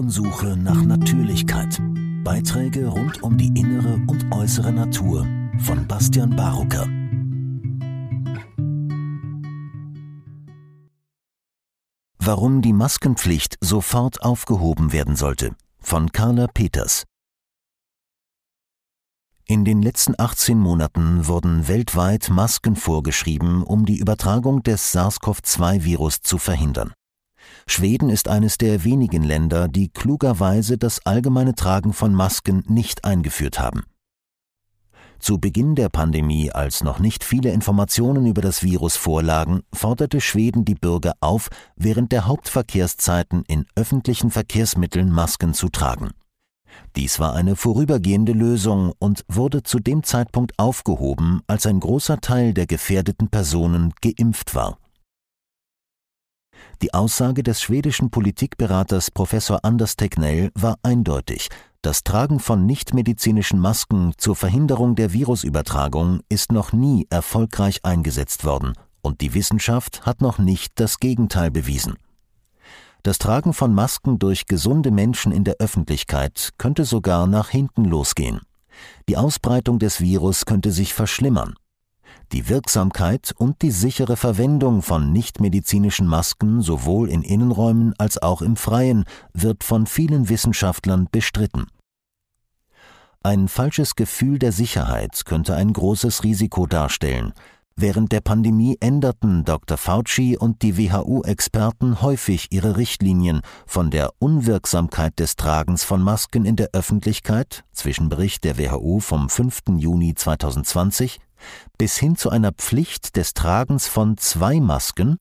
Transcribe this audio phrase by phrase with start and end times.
[0.00, 1.78] Spurensuche nach Natürlichkeit.
[2.24, 5.26] Beiträge rund um die innere und äußere Natur
[5.58, 6.86] von Bastian Barucker.
[12.18, 17.04] Warum die Maskenpflicht sofort aufgehoben werden sollte von Carla Peters.
[19.44, 26.38] In den letzten 18 Monaten wurden weltweit Masken vorgeschrieben, um die Übertragung des SARS-CoV-2-Virus zu
[26.38, 26.94] verhindern.
[27.66, 33.58] Schweden ist eines der wenigen Länder, die klugerweise das allgemeine Tragen von Masken nicht eingeführt
[33.58, 33.82] haben.
[35.20, 40.64] Zu Beginn der Pandemie, als noch nicht viele Informationen über das Virus vorlagen, forderte Schweden
[40.64, 46.12] die Bürger auf, während der Hauptverkehrszeiten in öffentlichen Verkehrsmitteln Masken zu tragen.
[46.96, 52.54] Dies war eine vorübergehende Lösung und wurde zu dem Zeitpunkt aufgehoben, als ein großer Teil
[52.54, 54.78] der gefährdeten Personen geimpft war.
[56.82, 61.48] Die Aussage des schwedischen Politikberaters Professor Anders Tegnell war eindeutig.
[61.82, 68.74] Das Tragen von nichtmedizinischen Masken zur Verhinderung der Virusübertragung ist noch nie erfolgreich eingesetzt worden
[69.02, 71.94] und die Wissenschaft hat noch nicht das Gegenteil bewiesen.
[73.02, 78.40] Das Tragen von Masken durch gesunde Menschen in der Öffentlichkeit könnte sogar nach hinten losgehen.
[79.08, 81.54] Die Ausbreitung des Virus könnte sich verschlimmern.
[82.32, 88.56] Die Wirksamkeit und die sichere Verwendung von nichtmedizinischen Masken sowohl in Innenräumen als auch im
[88.56, 91.66] Freien wird von vielen Wissenschaftlern bestritten.
[93.22, 97.34] Ein falsches Gefühl der Sicherheit könnte ein großes Risiko darstellen.
[97.76, 99.78] Während der Pandemie änderten Dr.
[99.78, 106.56] Fauci und die WHO-Experten häufig ihre Richtlinien von der Unwirksamkeit des Tragens von Masken in
[106.56, 109.62] der Öffentlichkeit, Zwischenbericht der WHO vom 5.
[109.78, 111.20] Juni 2020,
[111.78, 115.18] bis hin zu einer Pflicht des Tragens von zwei Masken,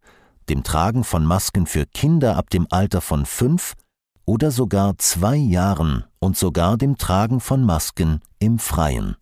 [0.50, 3.76] dem Tragen von Masken für Kinder ab dem Alter von fünf
[4.26, 9.16] oder sogar zwei Jahren und sogar dem Tragen von Masken im Freien.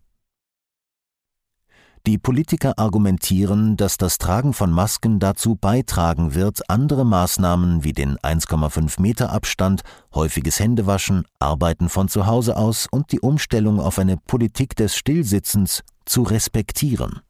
[2.06, 8.16] Die Politiker argumentieren, dass das Tragen von Masken dazu beitragen wird, andere Maßnahmen wie den
[8.16, 9.82] 1,5 Meter Abstand,
[10.14, 15.82] häufiges Händewaschen, Arbeiten von zu Hause aus und die Umstellung auf eine Politik des Stillsitzens
[16.08, 17.20] zu respektieren.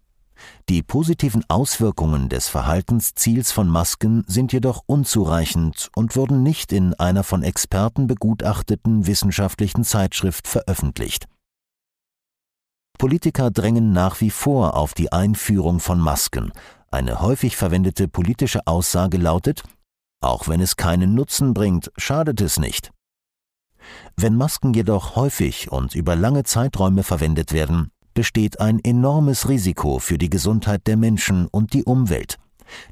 [0.69, 7.25] Die positiven Auswirkungen des Verhaltensziels von Masken sind jedoch unzureichend und wurden nicht in einer
[7.25, 11.27] von Experten begutachteten wissenschaftlichen Zeitschrift veröffentlicht.
[12.99, 16.53] Politiker drängen nach wie vor auf die Einführung von Masken.
[16.91, 19.63] Eine häufig verwendete politische Aussage lautet,
[20.21, 22.91] auch wenn es keinen Nutzen bringt, schadet es nicht.
[24.17, 30.19] Wenn Masken jedoch häufig und über lange Zeiträume verwendet werden, besteht ein enormes Risiko für
[30.19, 32.37] die Gesundheit der Menschen und die Umwelt.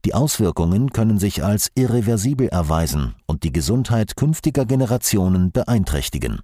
[0.05, 6.43] Die Auswirkungen können sich als irreversibel erweisen und die Gesundheit künftiger Generationen beeinträchtigen.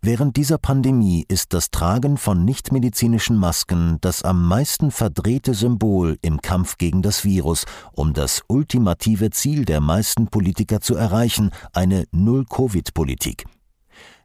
[0.00, 6.40] Während dieser Pandemie ist das Tragen von nichtmedizinischen Masken das am meisten verdrehte Symbol im
[6.40, 13.44] Kampf gegen das Virus, um das ultimative Ziel der meisten Politiker zu erreichen, eine Null-Covid-Politik.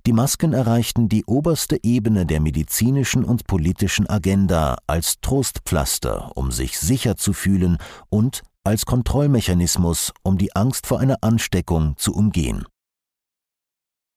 [0.06, 6.78] Die Masken erreichten die oberste Ebene der medizinischen und politischen Agenda als Trostpflaster, um sich
[6.78, 7.80] sicher zu fühlen
[8.10, 12.66] und als Kontrollmechanismus, um die Angst vor einer Ansteckung zu umgehen.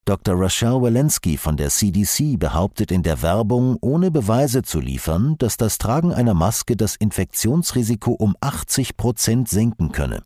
[0.04, 0.34] Dr.
[0.34, 5.78] Rochelle Walensky von der CDC behauptet in der Werbung, ohne Beweise zu liefern, dass das
[5.78, 10.22] Tragen einer Maske das Infektionsrisiko um 80 Prozent senken könne.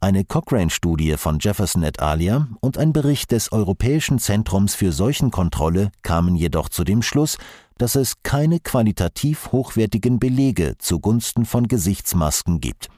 [0.00, 6.36] Eine Cochrane-Studie von Jefferson et alia und ein Bericht des Europäischen Zentrums für Seuchenkontrolle kamen
[6.36, 7.36] jedoch zu dem Schluss,
[7.78, 12.88] dass es keine qualitativ hochwertigen Belege zugunsten von Gesichtsmasken gibt.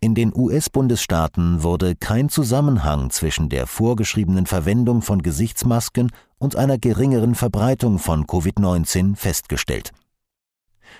[0.00, 7.36] In den US-Bundesstaaten wurde kein Zusammenhang zwischen der vorgeschriebenen Verwendung von Gesichtsmasken und einer geringeren
[7.36, 9.92] Verbreitung von Covid-19 festgestellt.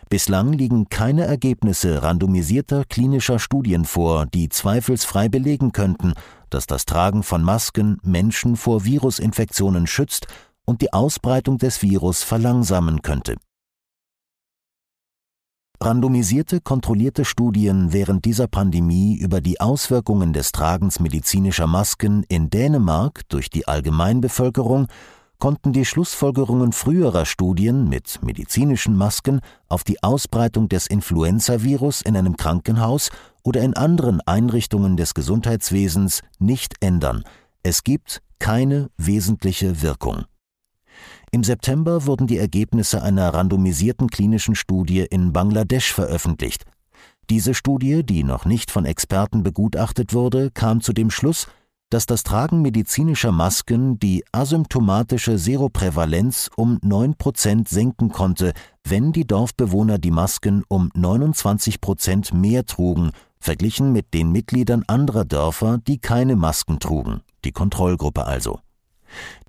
[0.08, 6.14] Bislang liegen keine Ergebnisse randomisierter klinischer Studien vor, die zweifelsfrei belegen könnten,
[6.50, 10.26] dass das Tragen von Masken Menschen vor Virusinfektionen schützt
[10.64, 13.36] und die Ausbreitung des Virus verlangsamen könnte.
[15.80, 23.22] Randomisierte, kontrollierte Studien während dieser Pandemie über die Auswirkungen des Tragens medizinischer Masken in Dänemark
[23.28, 24.88] durch die Allgemeinbevölkerung
[25.38, 32.36] konnten die Schlussfolgerungen früherer Studien mit medizinischen Masken auf die Ausbreitung des Influenzavirus in einem
[32.36, 33.10] Krankenhaus
[33.42, 37.24] oder in anderen Einrichtungen des Gesundheitswesens nicht ändern.
[37.62, 40.24] Es gibt keine wesentliche Wirkung.
[41.30, 46.64] Im September wurden die Ergebnisse einer randomisierten klinischen Studie in Bangladesch veröffentlicht.
[47.28, 51.48] Diese Studie, die noch nicht von Experten begutachtet wurde, kam zu dem Schluss,
[51.90, 58.52] dass das Tragen medizinischer Masken die asymptomatische Seroprävalenz um 9 Prozent senken konnte,
[58.82, 65.24] wenn die Dorfbewohner die Masken um 29 Prozent mehr trugen, verglichen mit den Mitgliedern anderer
[65.24, 68.58] Dörfer, die keine Masken trugen, die Kontrollgruppe also.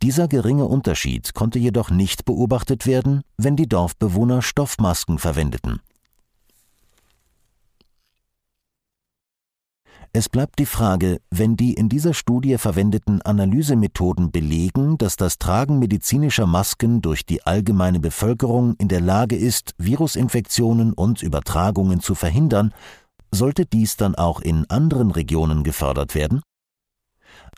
[0.03, 5.79] Dieser geringe Unterschied konnte jedoch nicht beobachtet werden, wenn die Dorfbewohner Stoffmasken verwendeten.
[10.17, 15.77] Es bleibt die Frage, wenn die in dieser Studie verwendeten Analysemethoden belegen, dass das Tragen
[15.77, 22.73] medizinischer Masken durch die allgemeine Bevölkerung in der Lage ist, Virusinfektionen und Übertragungen zu verhindern,
[23.31, 26.41] sollte dies dann auch in anderen Regionen gefördert werden?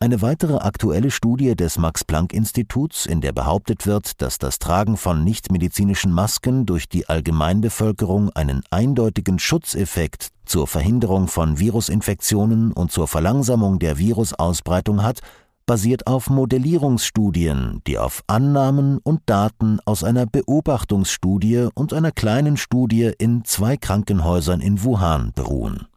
[0.02, 6.14] Eine weitere aktuelle Studie des Max-Planck-Instituts, in der behauptet wird, dass das Tragen von nichtmedizinischen
[6.14, 13.98] Masken durch die Allgemeinbevölkerung einen eindeutigen Schutzeffekt zur Verhinderung von Virusinfektionen und zur Verlangsamung der
[13.98, 15.20] Virusausbreitung hat,
[15.66, 23.12] basiert auf Modellierungsstudien, die auf Annahmen und Daten aus einer Beobachtungsstudie und einer kleinen Studie
[23.18, 25.89] in zwei Krankenhäusern in Wuhan beruhen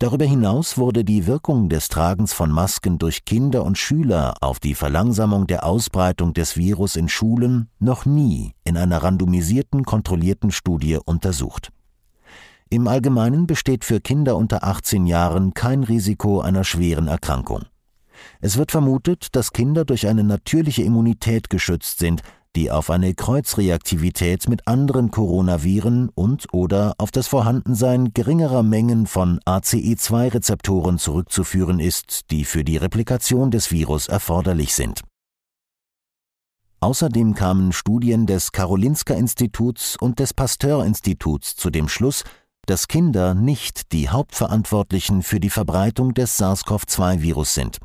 [0.00, 4.74] Darüber hinaus wurde die Wirkung des Tragens von Masken durch Kinder und Schüler auf die
[4.74, 11.70] Verlangsamung der Ausbreitung des Virus in Schulen noch nie in einer randomisierten, kontrollierten Studie untersucht.
[12.70, 17.66] Im Allgemeinen besteht für Kinder unter 18 Jahren kein Risiko einer schweren Erkrankung.
[18.40, 22.22] Es wird vermutet, dass Kinder durch eine natürliche Immunität geschützt sind,
[22.56, 29.40] die auf eine Kreuzreaktivität mit anderen Coronaviren und oder auf das Vorhandensein geringerer Mengen von
[29.40, 35.02] ACE2-Rezeptoren zurückzuführen ist, die für die Replikation des Virus erforderlich sind.
[36.80, 42.24] Außerdem kamen Studien des Karolinska Instituts und des Pasteur Instituts zu dem Schluss,
[42.66, 47.78] dass Kinder nicht die Hauptverantwortlichen für die Verbreitung des SARS-CoV-2-Virus sind.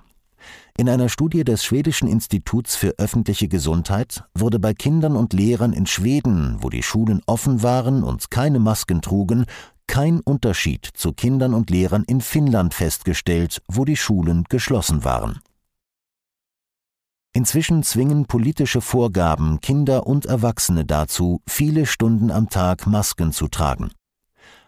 [0.78, 5.86] In einer Studie des Schwedischen Instituts für öffentliche Gesundheit wurde bei Kindern und Lehrern in
[5.86, 9.46] Schweden, wo die Schulen offen waren und keine Masken trugen,
[9.88, 15.40] kein Unterschied zu Kindern und Lehrern in Finnland festgestellt, wo die Schulen geschlossen waren.
[17.34, 23.92] Inzwischen zwingen politische Vorgaben Kinder und Erwachsene dazu, viele Stunden am Tag Masken zu tragen.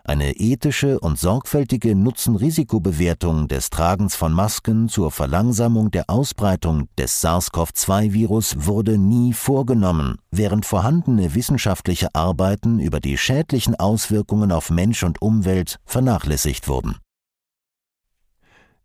[0.04, 8.66] Eine ethische und sorgfältige Nutzen-Risikobewertung des Tragens von Masken zur Verlangsamung der Ausbreitung des SARS-CoV-2-Virus
[8.66, 15.78] wurde nie vorgenommen, während vorhandene wissenschaftliche Arbeiten über die schädlichen Auswirkungen auf Mensch und Umwelt
[15.86, 16.98] vernachlässigt wurden.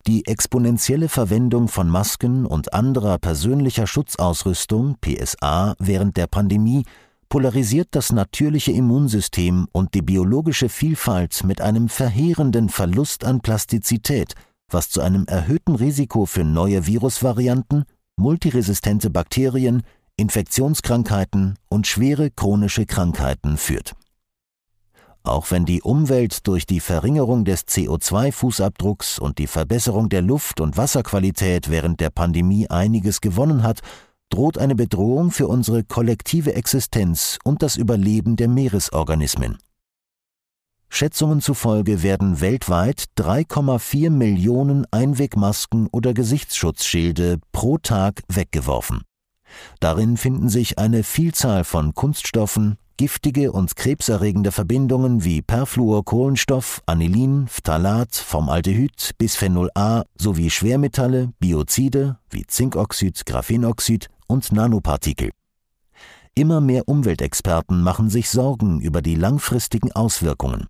[0.06, 6.84] Die exponentielle Verwendung von Masken und anderer persönlicher Schutzausrüstung PSA während der Pandemie
[7.28, 14.34] polarisiert das natürliche Immunsystem und die biologische Vielfalt mit einem verheerenden Verlust an Plastizität,
[14.70, 17.84] was zu einem erhöhten Risiko für neue Virusvarianten,
[18.16, 19.82] multiresistente Bakterien,
[20.16, 23.94] Infektionskrankheiten und schwere chronische Krankheiten führt.
[25.26, 30.76] Auch wenn die Umwelt durch die Verringerung des CO2-Fußabdrucks und die Verbesserung der Luft- und
[30.76, 33.80] Wasserqualität während der Pandemie einiges gewonnen hat,
[34.30, 39.58] droht eine Bedrohung für unsere kollektive Existenz und das Überleben der Meeresorganismen.
[40.88, 49.02] Schätzungen zufolge werden weltweit 3,4 Millionen Einwegmasken oder Gesichtsschutzschilde pro Tag weggeworfen.
[49.80, 58.14] Darin finden sich eine Vielzahl von Kunststoffen, giftige und krebserregende Verbindungen wie Perfluorkohlenstoff, Anilin, Phthalat,
[58.14, 65.30] Formaldehyd, Bisphenol A sowie Schwermetalle, Biozide wie Zinkoxid, Graphenoxid und Nanopartikel.
[66.34, 70.66] Immer mehr Umweltexperten machen sich Sorgen über die langfristigen Auswirkungen.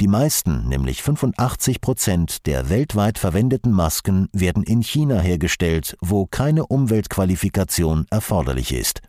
[0.00, 6.66] Die meisten, nämlich 85 Prozent der weltweit verwendeten Masken werden in China hergestellt, wo keine
[6.66, 9.02] Umweltqualifikation erforderlich ist.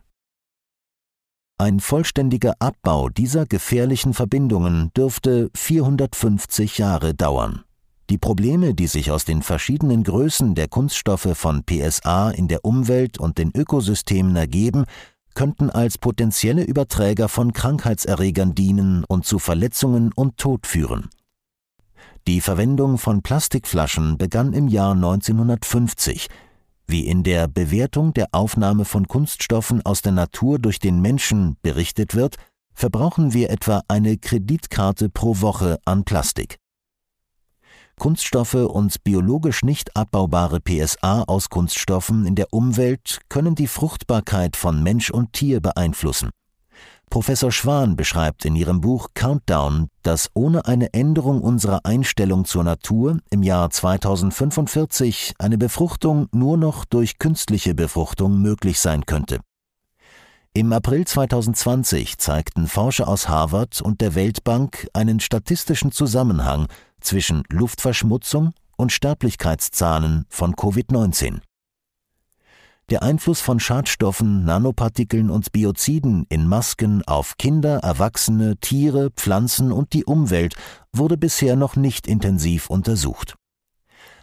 [1.58, 7.62] Ein vollständiger Abbau dieser gefährlichen Verbindungen dürfte 450 Jahre dauern.
[8.10, 13.18] Die Probleme, die sich aus den verschiedenen Größen der Kunststoffe von PSA in der Umwelt
[13.18, 14.84] und den Ökosystemen ergeben,
[15.34, 21.08] könnten als potenzielle Überträger von Krankheitserregern dienen und zu Verletzungen und Tod führen.
[22.26, 26.28] Die Verwendung von Plastikflaschen begann im Jahr 1950.
[26.86, 32.14] Wie in der Bewertung der Aufnahme von Kunststoffen aus der Natur durch den Menschen berichtet
[32.14, 32.36] wird,
[32.74, 36.58] verbrauchen wir etwa eine Kreditkarte pro Woche an Plastik.
[37.98, 44.82] Kunststoffe und biologisch nicht abbaubare PSA aus Kunststoffen in der Umwelt können die Fruchtbarkeit von
[44.82, 46.30] Mensch und Tier beeinflussen.
[47.10, 53.18] Professor Schwan beschreibt in ihrem Buch Countdown, dass ohne eine Änderung unserer Einstellung zur Natur
[53.30, 59.38] im Jahr 2045 eine Befruchtung nur noch durch künstliche Befruchtung möglich sein könnte.
[60.56, 66.68] Im April 2020 zeigten Forscher aus Harvard und der Weltbank einen statistischen Zusammenhang
[67.04, 71.40] zwischen Luftverschmutzung und Sterblichkeitszahlen von Covid-19.
[72.90, 79.94] Der Einfluss von Schadstoffen, Nanopartikeln und Bioziden in Masken auf Kinder, Erwachsene, Tiere, Pflanzen und
[79.94, 80.54] die Umwelt
[80.92, 83.36] wurde bisher noch nicht intensiv untersucht.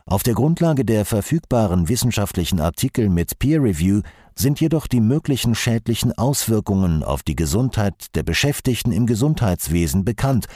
[0.05, 4.01] Auf der Grundlage der verfügbaren wissenschaftlichen Artikel mit Peer Review
[4.35, 10.47] sind jedoch die möglichen schädlichen Auswirkungen auf die Gesundheit der Beschäftigten im Gesundheitswesen bekannt,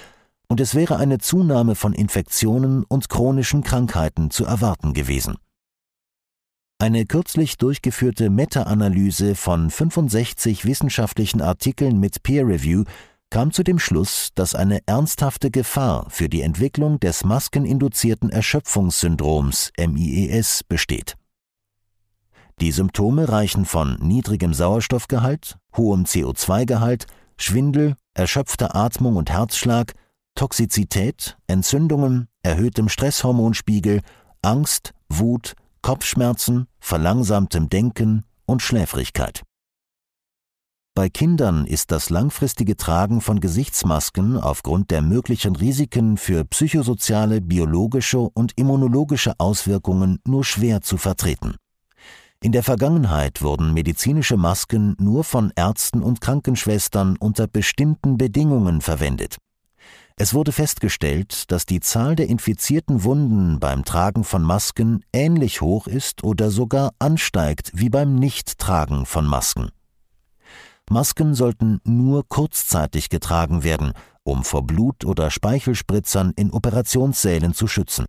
[0.47, 5.37] und es wäre eine Zunahme von Infektionen und chronischen Krankheiten zu erwarten gewesen.
[6.77, 12.83] Eine kürzlich durchgeführte Meta-Analyse von 65 wissenschaftlichen Artikeln mit Peer Review
[13.29, 20.63] kam zu dem Schluss, dass eine ernsthafte Gefahr für die Entwicklung des maskeninduzierten Erschöpfungssyndroms MIES
[20.63, 21.15] besteht.
[22.61, 29.93] Die Symptome reichen von niedrigem Sauerstoffgehalt, hohem CO2-Gehalt, Schwindel, erschöpfter Atmung und Herzschlag,
[30.35, 34.01] Toxizität, Entzündungen, erhöhtem Stresshormonspiegel,
[34.41, 39.43] Angst, Wut, Kopfschmerzen, verlangsamtem Denken und Schläfrigkeit.
[40.93, 48.19] Bei Kindern ist das langfristige Tragen von Gesichtsmasken aufgrund der möglichen Risiken für psychosoziale, biologische
[48.19, 51.55] und immunologische Auswirkungen nur schwer zu vertreten.
[52.41, 59.37] In der Vergangenheit wurden medizinische Masken nur von Ärzten und Krankenschwestern unter bestimmten Bedingungen verwendet.
[60.17, 65.87] Es wurde festgestellt, dass die Zahl der infizierten Wunden beim Tragen von Masken ähnlich hoch
[65.87, 69.71] ist oder sogar ansteigt wie beim Nichttragen von Masken.
[70.89, 73.91] Masken sollten nur kurzzeitig getragen werden,
[74.23, 78.05] um vor Blut- oder Speichelspritzern in Operationssälen zu schützen.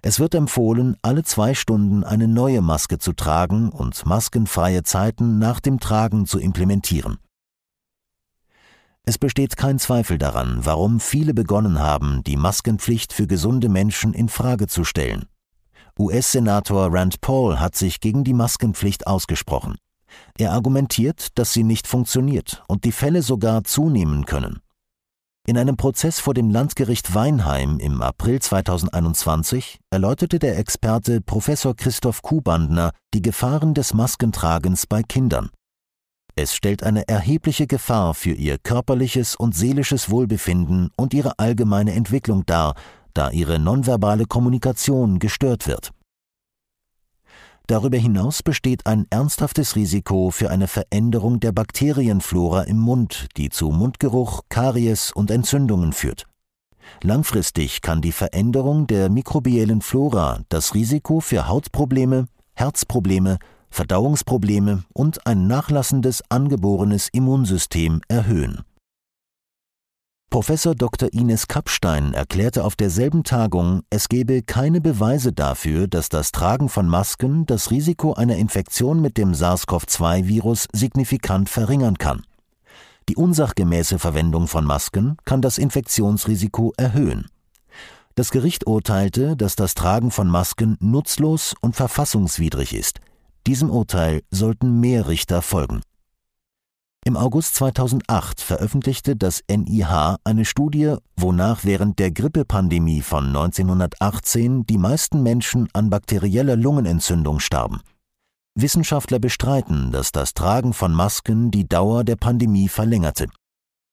[0.00, 5.60] Es wird empfohlen, alle zwei Stunden eine neue Maske zu tragen und maskenfreie Zeiten nach
[5.60, 7.18] dem Tragen zu implementieren.
[9.04, 14.28] Es besteht kein Zweifel daran, warum viele begonnen haben, die Maskenpflicht für gesunde Menschen in
[14.28, 15.26] Frage zu stellen.
[15.98, 19.76] US-Senator Rand Paul hat sich gegen die Maskenpflicht ausgesprochen.
[20.38, 24.60] Er argumentiert, dass sie nicht funktioniert und die Fälle sogar zunehmen können.
[25.48, 32.22] In einem Prozess vor dem Landgericht Weinheim im April 2021 erläuterte der Experte Professor Christoph
[32.22, 35.50] Kuhbandner die Gefahren des Maskentragens bei Kindern.
[36.34, 42.46] Es stellt eine erhebliche Gefahr für ihr körperliches und seelisches Wohlbefinden und ihre allgemeine Entwicklung
[42.46, 42.74] dar,
[43.12, 45.90] da ihre nonverbale Kommunikation gestört wird.
[47.66, 53.70] Darüber hinaus besteht ein ernsthaftes Risiko für eine Veränderung der Bakterienflora im Mund, die zu
[53.70, 56.26] Mundgeruch, Karies und Entzündungen führt.
[57.02, 63.38] Langfristig kann die Veränderung der mikrobiellen Flora das Risiko für Hautprobleme, Herzprobleme
[63.72, 68.60] Verdauungsprobleme und ein nachlassendes angeborenes Immunsystem erhöhen.
[70.28, 71.12] Professor Dr.
[71.12, 76.86] Ines Kappstein erklärte auf derselben Tagung, es gebe keine Beweise dafür, dass das Tragen von
[76.86, 82.22] Masken das Risiko einer Infektion mit dem SARS-CoV-2-Virus signifikant verringern kann.
[83.08, 87.26] Die unsachgemäße Verwendung von Masken kann das Infektionsrisiko erhöhen.
[88.14, 93.00] Das Gericht urteilte, dass das Tragen von Masken nutzlos und verfassungswidrig ist–
[93.46, 95.82] diesem Urteil sollten mehr Richter folgen.
[97.04, 104.78] Im August 2008 veröffentlichte das NIH eine Studie, wonach während der Grippepandemie von 1918 die
[104.78, 107.80] meisten Menschen an bakterieller Lungenentzündung starben.
[108.54, 113.26] Wissenschaftler bestreiten, dass das Tragen von Masken die Dauer der Pandemie verlängerte.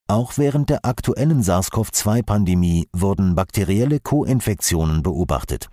[0.08, 5.70] Auch während der aktuellen SARS-CoV-2-Pandemie wurden bakterielle Koinfektionen beobachtet.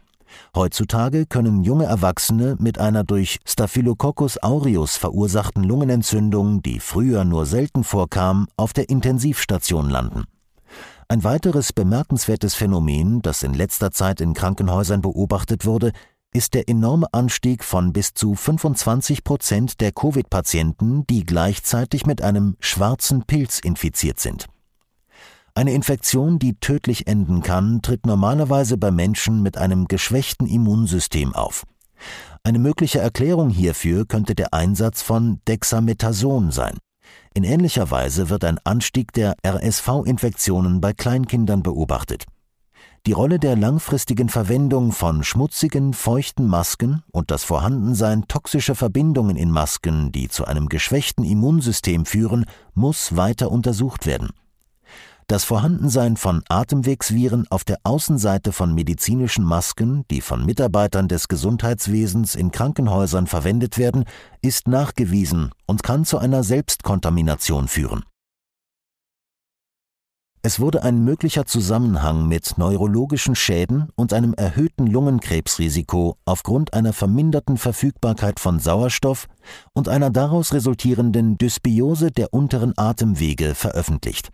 [0.54, 7.84] Heutzutage können junge Erwachsene mit einer durch Staphylococcus aureus verursachten Lungenentzündung, die früher nur selten
[7.84, 10.24] vorkam, auf der Intensivstation landen.
[11.08, 15.92] Ein weiteres bemerkenswertes Phänomen, das in letzter Zeit in Krankenhäusern beobachtet wurde,
[16.32, 22.56] ist der enorme Anstieg von bis zu 25 Prozent der Covid-Patienten, die gleichzeitig mit einem
[22.60, 24.46] schwarzen Pilz infiziert sind.
[25.56, 31.64] Eine Infektion, die tödlich enden kann, tritt normalerweise bei Menschen mit einem geschwächten Immunsystem auf.
[32.44, 36.76] Eine mögliche Erklärung hierfür könnte der Einsatz von Dexamethason sein.
[37.32, 42.26] In ähnlicher Weise wird ein Anstieg der RSV-Infektionen bei Kleinkindern beobachtet.
[43.06, 49.50] Die Rolle der langfristigen Verwendung von schmutzigen, feuchten Masken und das Vorhandensein toxischer Verbindungen in
[49.50, 52.44] Masken, die zu einem geschwächten Immunsystem führen,
[52.75, 54.28] muss weiter untersucht werden.
[55.28, 62.37] Das Vorhandensein von Atemwegsviren auf der Außenseite von medizinischen Masken, die von Mitarbeitern des Gesundheitswesens
[62.37, 64.04] in Krankenhäusern verwendet werden,
[64.40, 68.04] ist nachgewiesen und kann zu einer Selbstkontamination führen.
[70.42, 77.56] Es wurde ein möglicher Zusammenhang mit neurologischen Schäden und einem erhöhten Lungenkrebsrisiko aufgrund einer verminderten
[77.56, 79.26] Verfügbarkeit von Sauerstoff
[79.73, 84.30] und einer daraus resultierenden Dysbiose der unteren Atemwege veröffentlicht.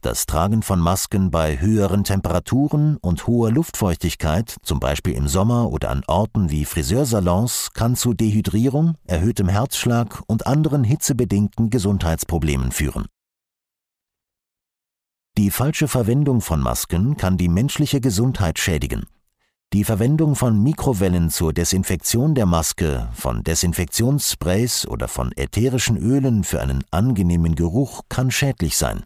[0.00, 5.90] Das Tragen von Masken bei höheren Temperaturen und hoher Luftfeuchtigkeit, zum Beispiel im Sommer oder
[5.90, 13.06] an Orten wie Friseursalons, kann zu Dehydrierung, erhöhtem Herzschlag und anderen hitzebedingten Gesundheitsproblemen führen.
[15.38, 19.06] Die falsche Verwendung von Masken kann die menschliche Gesundheit schädigen.
[19.72, 26.62] Die Verwendung von Mikrowellen zur Desinfektion der Maske, von Desinfektionssprays oder von ätherischen Ölen für
[26.62, 29.02] einen angenehmen Geruch kann schädlich sein.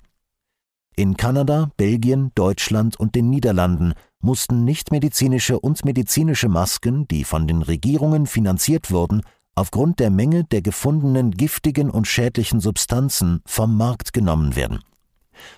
[0.96, 7.62] In Kanada, Belgien, Deutschland und den Niederlanden mussten nichtmedizinische und medizinische Masken, die von den
[7.62, 9.22] Regierungen finanziert wurden,
[9.54, 14.80] aufgrund der Menge der gefundenen giftigen und schädlichen Substanzen vom Markt genommen werden.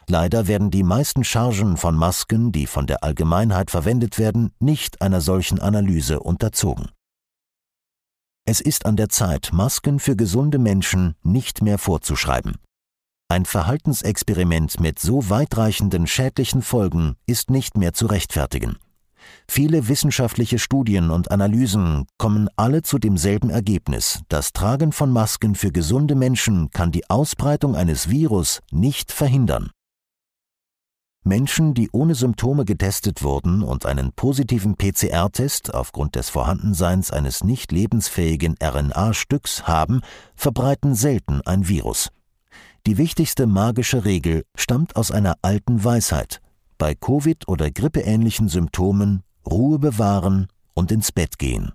[0.09, 5.21] Leider werden die meisten Chargen von Masken, die von der Allgemeinheit verwendet werden, nicht einer
[5.21, 6.91] solchen Analyse unterzogen.
[8.45, 12.57] Es ist an der Zeit, Masken für gesunde Menschen nicht mehr vorzuschreiben.
[13.33, 18.77] Ein Verhaltensexperiment mit so weitreichenden schädlichen Folgen ist nicht mehr zu rechtfertigen.
[19.49, 24.21] Viele wissenschaftliche Studien und Analysen kommen alle zu demselben Ergebnis.
[24.29, 29.71] Das Tragen von Masken für gesunde Menschen kann die Ausbreitung eines Virus nicht verhindern.
[31.25, 37.73] Menschen, die ohne Symptome getestet wurden und einen positiven PCR-Test aufgrund des Vorhandenseins eines nicht
[37.73, 40.03] lebensfähigen RNA-Stücks haben,
[40.37, 42.11] verbreiten selten ein Virus.
[42.87, 46.41] Die wichtigste magische Regel stammt aus einer alten Weisheit
[46.79, 51.73] bei Covid- oder grippeähnlichen Symptomen Ruhe bewahren und ins Bett gehen.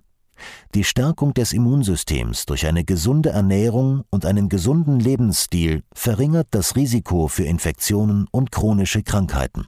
[0.74, 7.26] Die Stärkung des Immunsystems durch eine gesunde Ernährung und einen gesunden Lebensstil verringert das Risiko
[7.26, 9.66] für Infektionen und chronische Krankheiten.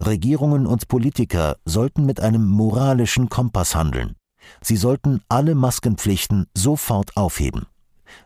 [0.00, 4.14] Regierungen und Politiker sollten mit einem moralischen Kompass handeln.
[4.60, 7.66] Sie sollten alle Maskenpflichten sofort aufheben.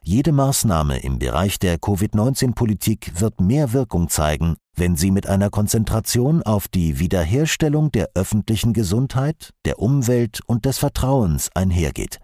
[0.03, 6.43] Jede Maßnahme im Bereich der Covid-19-Politik wird mehr Wirkung zeigen, wenn sie mit einer Konzentration
[6.43, 12.21] auf die Wiederherstellung der öffentlichen Gesundheit, der Umwelt und des Vertrauens einhergeht.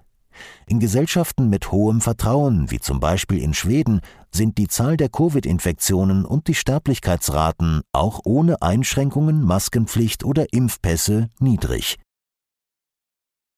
[0.67, 6.25] In Gesellschaften mit hohem Vertrauen, wie zum Beispiel in Schweden, sind die Zahl der Covid-Infektionen
[6.25, 11.99] und die Sterblichkeitsraten auch ohne Einschränkungen, Maskenpflicht oder Impfpässe niedrig.